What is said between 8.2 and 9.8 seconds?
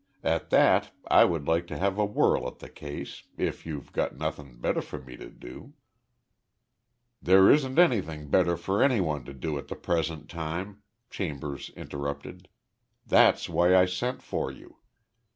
better for anyone to do at the